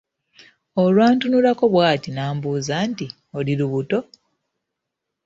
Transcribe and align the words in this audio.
Olwantunulako 0.81 1.65
bw'ati 1.73 2.09
n'ambuuza 2.11 2.75
nti, 2.89 3.07
"oli 3.37 3.53
lubuto?" 3.59 3.99